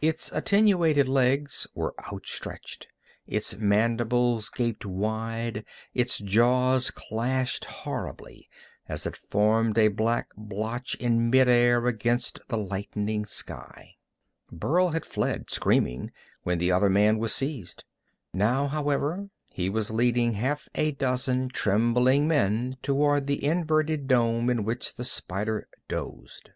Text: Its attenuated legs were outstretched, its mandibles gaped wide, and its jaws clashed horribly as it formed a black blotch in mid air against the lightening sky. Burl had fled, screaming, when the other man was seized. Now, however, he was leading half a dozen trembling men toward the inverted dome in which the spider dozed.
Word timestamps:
Its 0.00 0.32
attenuated 0.32 1.10
legs 1.10 1.66
were 1.74 1.94
outstretched, 2.10 2.88
its 3.26 3.54
mandibles 3.58 4.48
gaped 4.48 4.86
wide, 4.86 5.56
and 5.56 5.64
its 5.92 6.16
jaws 6.18 6.90
clashed 6.90 7.66
horribly 7.66 8.48
as 8.88 9.04
it 9.04 9.14
formed 9.14 9.76
a 9.76 9.88
black 9.88 10.30
blotch 10.38 10.94
in 10.94 11.28
mid 11.28 11.50
air 11.50 11.86
against 11.86 12.40
the 12.48 12.56
lightening 12.56 13.26
sky. 13.26 13.96
Burl 14.50 14.88
had 14.88 15.04
fled, 15.04 15.50
screaming, 15.50 16.12
when 16.44 16.56
the 16.56 16.72
other 16.72 16.88
man 16.88 17.18
was 17.18 17.34
seized. 17.34 17.84
Now, 18.32 18.68
however, 18.68 19.28
he 19.52 19.68
was 19.68 19.90
leading 19.90 20.32
half 20.32 20.66
a 20.74 20.92
dozen 20.92 21.50
trembling 21.50 22.26
men 22.26 22.78
toward 22.80 23.26
the 23.26 23.44
inverted 23.44 24.08
dome 24.08 24.48
in 24.48 24.64
which 24.64 24.94
the 24.94 25.04
spider 25.04 25.68
dozed. 25.88 26.52